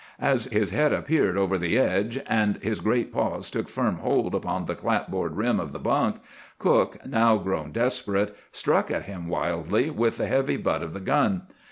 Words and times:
As 0.19 0.45
his 0.45 0.71
head 0.71 0.93
appeared 0.93 1.37
over 1.37 1.59
the 1.59 1.77
edge, 1.77 2.19
and 2.25 2.57
his 2.63 2.79
great 2.79 3.13
paws 3.13 3.51
took 3.51 3.69
firm 3.69 3.97
hold 3.97 4.33
upon 4.33 4.65
the 4.65 4.73
clapboard 4.73 5.35
rim 5.37 5.59
of 5.59 5.73
the 5.73 5.77
bunk, 5.79 6.19
cook, 6.57 6.97
now 7.05 7.37
grown 7.37 7.71
desperate, 7.71 8.35
struck 8.51 8.89
at 8.89 9.03
him 9.05 9.27
wildly 9.27 9.91
with 9.91 10.17
the 10.17 10.25
heavy 10.25 10.57
butt 10.57 10.81
of 10.81 10.93
the 10.93 10.99
gun. 11.01 11.43